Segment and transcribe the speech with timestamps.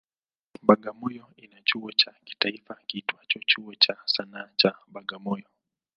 [0.67, 5.45] Bagamoyo ina chuo cha kitaifa kiitwacho Chuo cha Sanaa cha Bagamoyo.